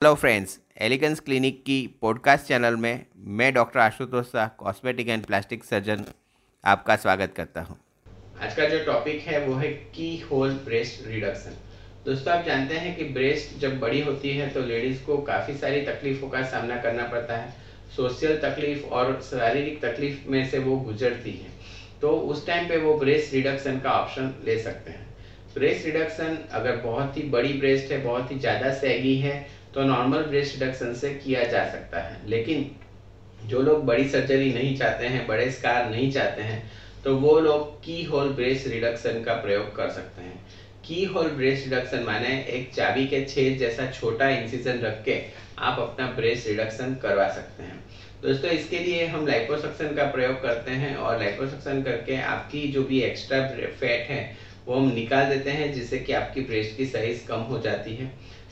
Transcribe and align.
Hello 0.00 0.14
friends 0.14 0.58
Elegance 0.80 1.18
clinic 1.20 1.58
की 1.62 1.74
podcast 2.02 2.46
channel 2.46 2.76
में 2.76 3.04
मैं 3.38 3.52
doctor 3.54 3.80
Ashutosh 3.80 4.26
Shah 4.26 4.46
cosmetic 4.58 5.08
and 5.08 5.24
plastic 5.26 5.64
surgeon 5.64 6.04
आपका 6.64 6.96
स्वागत 6.96 7.32
करता 7.36 7.60
हूँ। 7.60 7.76
आज 8.40 8.54
का 8.56 8.68
जो 8.68 8.78
टॉपिक 8.84 9.20
है 9.22 9.44
वो 9.46 9.54
है 9.54 9.68
की 9.96 10.16
होल 10.20 10.54
ब्रेस्ट 10.64 11.06
रिडक्शन 11.06 11.58
दोस्तों, 12.06 12.32
आप 12.34 12.46
जानते 12.46 12.74
हैं 12.76 12.96
कि 12.96 13.04
ब्रेस्ट 13.10 13.58
जब 13.60 13.78
बड़ी 13.80 14.00
होती 14.00 14.30
है 14.30 14.48
तो 14.50 14.62
लेडीज़ 14.62 15.04
को 15.06 15.18
काफ़ी 15.24 15.56
सारी 15.56 15.82
तकलीफ़ों 15.82 16.28
का 16.28 16.42
सामना 16.46 16.80
करना 16.82 17.06
पड़ता 17.08 17.36
है। 17.36 17.52
सोशल 17.96 18.36
तकलीफ़ 18.44 18.86
और 18.86 19.20
शारीरिक 19.24 19.80
तकलीफ़ 19.84 20.28
में 20.28 20.48
से 20.50 20.58
वो 20.60 20.76
गुजरती 20.80 21.32
है। 21.34 21.52
तो 22.00 22.16
उस 22.32 22.46
टाइम 22.46 22.68
पे 22.68 22.76
वो 22.78 22.98
ब्रेस्ट 22.98 23.34
रिडक्शन 23.34 23.80
का 23.80 24.00
ऑप्शन 24.00 24.34
ले 24.46 24.58
सकते 24.62 24.90
हैं। 24.90 25.08
ब्रेस्ट 25.54 25.86
रिडक्शन 25.86 26.36
अगर 26.52 26.76
बहुत 26.80 27.16
ही 27.16 27.22
बड़ी 27.30 27.52
ब्रेस्ट 27.54 27.92
है, 27.92 28.02
बहुत 28.02 28.30
ही 28.32 28.38
ज़्यादा 28.38 28.74
सैगी 28.74 29.16
है 29.18 29.59
तो 29.74 29.82
नॉर्मल 29.84 30.22
ब्रेस्ट 30.22 30.58
रिडक्शन 30.58 30.94
से 30.94 31.10
किया 31.14 31.44
जा 31.44 31.64
सकता 31.64 32.00
है। 32.00 32.28
लेकिन 32.28 32.70
जो 33.44 33.60
लोग 33.62 33.84
बड़ी 33.86 34.08
सर्जरी 34.08 34.52
नहीं 34.52 34.76
चाहते 34.76 35.06
हैं, 35.06 35.26
बड़े 35.26 35.50
स्कार 35.50 35.90
नहीं 35.90 36.10
चाहते 36.12 36.42
हैं 36.42 36.70
तो 37.04 37.14
वो 37.16 37.38
लोग 37.40 37.78
की 37.84 38.02
होल 38.04 38.28
ब्रेस्ट 38.28 38.66
रिडक्शन 38.66 39.22
का 39.22 39.34
प्रयोग 39.34 39.74
कर 39.76 39.90
सकते 39.90 40.22
हैं। 40.22 40.38
की 40.84 41.04
होल 41.04 41.28
ब्रेस्ट 41.28 41.64
रिडक्शन 41.64 42.02
माने 42.02 42.34
एक 42.48 42.74
चाबी 42.74 43.06
के 43.06 43.24
छेद 43.24 43.58
जैसा 43.58 43.86
छोटा 43.90 44.28
इंसिजन 44.28 44.78
रख 44.78 45.02
के 45.04 45.20
आप 45.58 45.78
अपना 45.78 46.06
ब्रेस्ट 46.06 46.48
रिडक्शन 46.48 46.94
करवा 46.94 47.28
सकते 47.28 47.62
हैं। 47.62 47.78
दोस्तों, 48.22 48.50
इसके 48.50 48.78
लिए 48.78 49.06
हम 49.06 49.26
लाइपोसक्शन 49.26 49.94
का 49.94 50.04
प्रयोग 50.04 50.42
करते 50.42 50.70
हैं 50.72 50.94
और 50.96 51.18
लाइपोसक्शन 51.18 51.82
करके 51.82 52.16
आपकी 52.16 52.66
जो 52.68 52.82
भी 52.82 53.00
एक्स्ट्रा 53.02 53.40
फैट 53.46 54.10
है, 54.10 54.36
वो 54.66 54.74
हम 54.74 54.92
निकाल 54.94 55.28
देते 55.28 55.50
हैं 55.50 55.72
जिससे 55.72 55.98
कि 55.98 56.12
आपकी 56.12 56.40
ब्रेस्ट 56.40 56.76
की 56.76 56.86
साइज़ 56.86 57.26
कम 57.26 57.40
हो 57.50 57.58
जाती 57.58 57.94
है। 57.94 58.10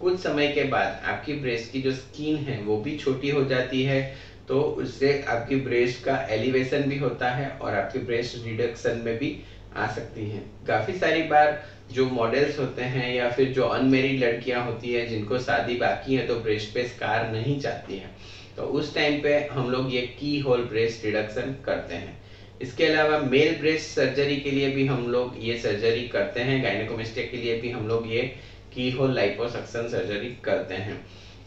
कुछ 0.00 0.18
समय 0.20 0.48
के 0.48 0.64
बाद 0.64 1.00
आपकी 1.04 1.32
ब्रेस्ट 1.36 1.72
की 1.72 1.80
जो 1.82 1.92
स्किन 1.92 2.36
है, 2.38 2.60
वो 2.62 2.76
भी 2.76 2.96
छोटी 2.98 3.30
हो 3.30 3.44
जाती 3.44 3.82
है 3.82 4.02
तो 4.48 4.60
उससे 4.60 5.12
आपकी 5.28 5.56
ब्रेस्ट 5.56 6.04
का 6.04 6.16
एलिवेशन 6.30 6.82
भी 6.82 6.98
होता 6.98 7.30
है 7.30 7.48
और 7.52 7.74
आपकी 7.74 7.98
ब्रेस्ट 8.00 8.44
रिडक्शन 8.44 9.02
में 9.04 9.16
भी 9.18 9.36
आ 9.76 9.86
सकती 9.88 10.28
हैं। 10.30 10.42
काफ़ी 10.66 10.94
सारी 10.94 11.22
बार 11.24 11.62
जो 11.92 12.06
मॉडल्स 12.08 12.58
होते 12.58 12.82
हैं 12.84 13.14
या 13.14 13.28
फिर 13.30 13.52
जो 13.52 13.64
अनमेरिड 13.64 14.22
लड़कियाँ 14.22 14.64
होती 14.66 14.92
हैं, 14.92 15.06
जिनको 15.08 15.38
शादी 15.40 15.74
बाकी 15.76 16.14
है 16.14 16.26
तो 16.26 16.34
ब्रेस्ट 16.36 16.74
पे 16.74 16.86
स्कार 16.88 17.30
नहीं 17.32 17.58
चाहती 17.60 17.96
हैं। 17.96 18.10
तो 18.56 18.62
उस 18.62 18.94
टाइम 18.94 19.20
पे 19.22 19.38
हम 19.52 19.70
लोग 19.70 19.94
ये 19.94 20.00
की 20.20 20.38
होल 20.40 20.64
ब्रेस्ट 20.64 21.04
रिडक्शन 21.04 21.54
करते 21.66 21.94
हैं। 21.94 22.18
इसके 22.62 22.86
अलावा 22.86 23.18
मेल 23.20 23.56
ब्रेस्ट 23.60 23.86
सर्जरी 23.88 24.36
के 24.36 24.50
लिए 24.50 24.70
भी 24.70 24.86
हम 24.86 25.06
लोग 25.08 25.36
ये 25.40 25.58
सर्जरी 25.58 26.06
करते 26.08 26.40
हैं 26.40 26.62
गायनेकोमेस्टिक 26.64 27.30
के 27.30 27.36
लिए 27.36 27.60
भी 27.60 27.70
हम 27.70 27.86
लोग 27.88 28.12
ये 28.12 28.32
की 28.70 28.90
होल 28.90 29.14
लाइपोसक्शन 29.14 29.88
सर्जरी 29.88 30.28
करते 30.44 30.74
हैं। 30.76 31.04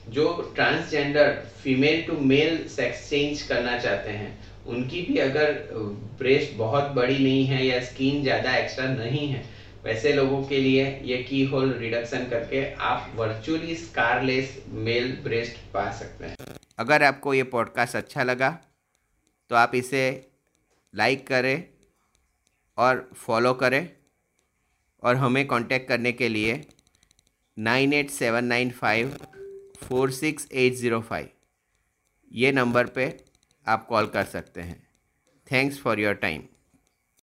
जो 0.09 0.31
transgender 0.55 1.31
female 1.63 2.01
to 2.03 2.17
male 2.21 2.57
sex 2.69 3.09
change 3.09 3.41
करना 3.41 3.77
चाहते 3.79 4.11
हैं, 4.11 4.31
उनकी 4.65 5.01
भी 5.01 5.17
अगर 5.19 5.51
ब्रेस्ट 6.19 6.57
बहुत 6.57 6.91
बड़ी 6.91 7.17
नहीं 7.17 7.45
है 7.45 7.65
या 7.65 7.79
स्किन 7.83 8.21
ज़्यादा 8.23 8.55
एक्स्ट्रा 8.57 8.87
नहीं 8.87 9.27
है, 9.27 9.43
वैसे 9.83 10.13
लोगों 10.13 10.43
के 10.43 10.57
लिए 10.57 10.85
ये 11.03 11.17
की 11.23 11.43
होल 11.45 11.73
रिडक्शन 11.73 12.25
करके 12.29 12.63
आप 12.81 13.11
वर्चुअली 13.15 13.75
स्कारलेस 13.77 14.57
मेल 14.83 15.11
ब्रेस्ट 15.23 15.57
पा 15.73 15.89
सकते 15.93 16.25
हैं। 16.25 16.55
अगर 16.79 17.03
आपको 17.03 17.33
ये 17.33 17.43
पॉडकास्ट 17.49 17.95
अच्छा 17.95 18.23
लगा 18.23 18.49
तो 19.51 19.55
आप 19.55 19.75
इसे 19.75 20.03
लाइक 20.93 21.27
करें 21.27 21.63
और 22.77 23.09
फॉलो 23.17 23.53
करें 23.55 23.87
और 25.03 25.15
हमें 25.15 25.45
कांटेक्ट 25.47 25.87
करने 25.87 26.11
के 26.13 26.29
लिए 26.29 26.53
nine 27.57 27.93
eight 27.93 28.09
seven 28.09 28.45
nine 28.45 28.69
five 28.71 29.09
four 29.77 30.11
six 30.11 30.47
eight 30.51 30.73
zero 30.73 30.99
five. 31.01 31.29
ये 32.31 32.51
नंबर 32.51 32.87
पे 32.87 33.05
आप 33.67 33.85
कॉल 33.87 34.07
कर 34.07 34.23
सकते 34.23 34.61
हैं। 34.61 34.87
Thanks 35.51 35.79
for 35.79 35.99
your 35.99 36.13
time. 36.13 36.43